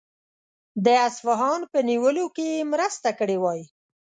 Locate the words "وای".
3.43-3.61